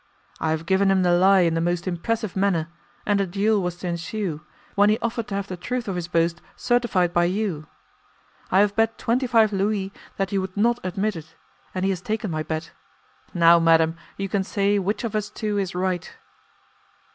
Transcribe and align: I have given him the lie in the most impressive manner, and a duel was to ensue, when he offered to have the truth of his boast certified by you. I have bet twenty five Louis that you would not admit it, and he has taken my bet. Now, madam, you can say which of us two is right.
I 0.39 0.49
have 0.49 0.65
given 0.65 0.89
him 0.89 1.03
the 1.03 1.11
lie 1.11 1.41
in 1.41 1.53
the 1.53 1.61
most 1.61 1.87
impressive 1.87 2.35
manner, 2.35 2.69
and 3.05 3.21
a 3.21 3.27
duel 3.27 3.61
was 3.61 3.75
to 3.77 3.87
ensue, 3.87 4.41
when 4.73 4.89
he 4.89 4.97
offered 4.97 5.27
to 5.27 5.35
have 5.35 5.45
the 5.45 5.55
truth 5.55 5.87
of 5.87 5.95
his 5.95 6.07
boast 6.07 6.41
certified 6.55 7.13
by 7.13 7.25
you. 7.25 7.67
I 8.49 8.61
have 8.61 8.75
bet 8.75 8.97
twenty 8.97 9.27
five 9.27 9.53
Louis 9.53 9.93
that 10.17 10.31
you 10.31 10.41
would 10.41 10.57
not 10.57 10.79
admit 10.83 11.15
it, 11.15 11.35
and 11.75 11.85
he 11.85 11.91
has 11.91 12.01
taken 12.01 12.31
my 12.31 12.41
bet. 12.41 12.71
Now, 13.35 13.59
madam, 13.59 13.95
you 14.17 14.27
can 14.27 14.43
say 14.43 14.79
which 14.79 15.03
of 15.03 15.13
us 15.15 15.29
two 15.29 15.59
is 15.59 15.75
right. 15.75 16.11